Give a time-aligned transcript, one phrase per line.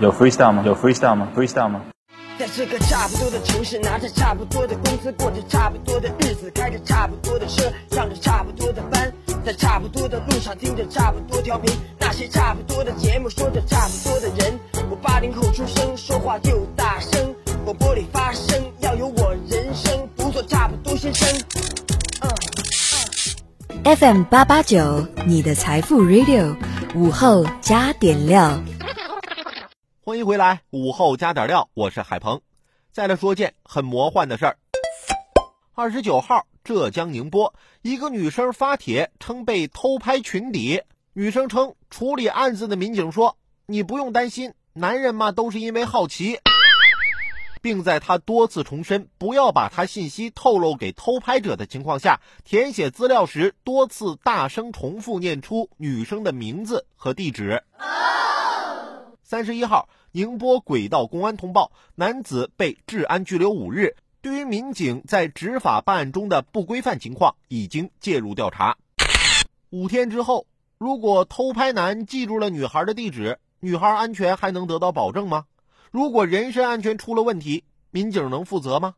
[0.00, 0.62] 有 freestyle 吗？
[0.66, 1.80] 有 freestyle 吗？freestyle 吗？
[2.36, 9.12] 在这个差不多的城市，拿着差不多的工资，过着差不多的日子，开着差不多的车，上着差不多的班，
[9.44, 14.58] 在差不多的路上听着差不多调频，那些差不多的节目，说着差不多的人。
[14.90, 17.32] 我八零后出生，说话就大声，
[17.64, 21.28] 广播里发声，要有我人生，不做差不多先生。
[22.20, 23.96] 嗯。
[23.96, 26.56] FM 八八九，你的财富 Radio，
[26.96, 28.60] 午后加点料。
[30.06, 32.42] 欢迎回来，午后加点料，我是海鹏。
[32.92, 34.58] 再来说件很魔幻的事儿。
[35.72, 40.82] 二十九号，浙江宁波，一个女生发帖称被偷拍裙底。
[41.14, 46.38] 女生称，处理案子的民警说：“你不用担心，男人嘛都是因为好奇。”
[47.62, 57.64] 并在她多次重申不要把她信息透露给偷拍者的情况下，填写资料时多次大声重复念出女生的名字和地址。
[59.26, 63.96] 三十一号，宁波轨道公安通报，男子被治安拘留五日。
[64.20, 68.76] 对于民警在执法办案中的不规范情况，已经介入调查。
[69.70, 75.46] 五天之后，如果偷拍男记住了女孩的地址，女孩安全还能得到保证吗？
[75.90, 78.94] 如果人身安全出了问题，民警能负责吗？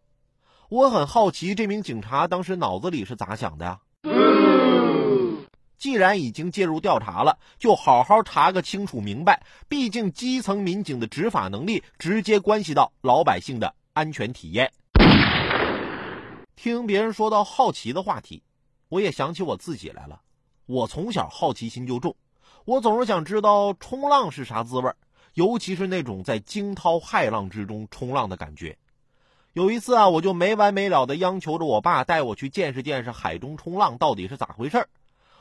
[0.69, 3.79] 我很好奇，这名警察当时脑子里是咋想的呀？
[5.79, 9.43] 既然已经介入调查了，就好好查个清楚明白。
[9.69, 14.73] 毕竟基层民警的执法能力直接关系到老百姓的安全体验。
[16.57, 18.43] 听别人说到好奇的话题，
[18.89, 20.21] 我也想起我自己来了。
[20.65, 22.17] 我从小好奇心就重，
[22.65, 24.91] 我总是想知道冲浪是啥滋味，
[25.35, 28.79] 尤其是那种在惊涛骇浪之中冲浪的感觉。
[29.53, 34.89] 有一次啊，我就没完没了的央求着我爸带我去见识见识海中冲浪到底是咋回事儿。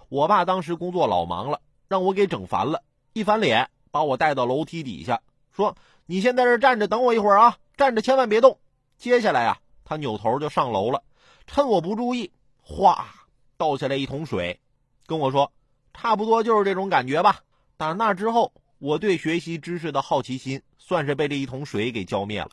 [0.09, 5.75] 我爸当时工作老忙了，让我给整烦了，一翻脸把我带到楼梯底下，说
[6.06, 8.59] ：“你先在这站着等我一会儿啊，站着千万别动。”
[8.98, 11.03] 接下来啊，他扭头就上楼了，
[11.48, 13.08] 趁我不注意，哗
[13.58, 14.60] 倒下来一桶水，
[15.05, 15.52] 跟我说
[15.93, 17.42] ：“差不多就是这种感觉吧。”
[17.77, 22.52] 打那之后，我对学习知识的好奇心算是被这一桶水给浇灭了。